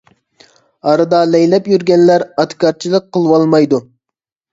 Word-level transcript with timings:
ئارىدا 0.91 1.19
لەيلەپ 1.33 1.69
يۈرگەنلەر 1.71 2.25
ئاتىكارچىلىق 2.45 3.07
قىلىۋالمايدۇ. 3.19 3.81